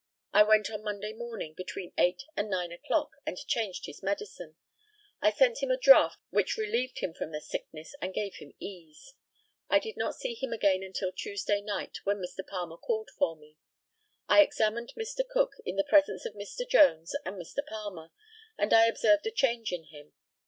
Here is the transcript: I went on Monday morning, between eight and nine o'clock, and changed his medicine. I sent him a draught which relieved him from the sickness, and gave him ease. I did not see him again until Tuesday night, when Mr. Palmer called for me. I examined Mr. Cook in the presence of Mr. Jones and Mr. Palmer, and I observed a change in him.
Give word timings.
I 0.33 0.41
went 0.41 0.71
on 0.71 0.81
Monday 0.81 1.13
morning, 1.13 1.53
between 1.53 1.93
eight 1.95 2.23
and 2.35 2.49
nine 2.49 2.71
o'clock, 2.71 3.11
and 3.23 3.37
changed 3.37 3.85
his 3.85 4.01
medicine. 4.01 4.55
I 5.21 5.29
sent 5.31 5.61
him 5.61 5.69
a 5.69 5.77
draught 5.77 6.17
which 6.31 6.57
relieved 6.57 6.97
him 7.01 7.13
from 7.13 7.31
the 7.31 7.39
sickness, 7.39 7.93
and 8.01 8.11
gave 8.11 8.37
him 8.37 8.51
ease. 8.59 9.13
I 9.69 9.77
did 9.77 9.97
not 9.97 10.15
see 10.15 10.33
him 10.33 10.53
again 10.53 10.81
until 10.81 11.11
Tuesday 11.11 11.61
night, 11.61 11.99
when 12.03 12.17
Mr. 12.17 12.39
Palmer 12.43 12.77
called 12.77 13.11
for 13.19 13.35
me. 13.35 13.57
I 14.27 14.41
examined 14.41 14.91
Mr. 14.97 15.19
Cook 15.29 15.51
in 15.67 15.75
the 15.75 15.83
presence 15.87 16.25
of 16.25 16.33
Mr. 16.33 16.67
Jones 16.67 17.13
and 17.23 17.35
Mr. 17.39 17.63
Palmer, 17.67 18.09
and 18.57 18.73
I 18.73 18.87
observed 18.87 19.27
a 19.27 19.31
change 19.31 19.71
in 19.71 19.83
him. 19.89 20.13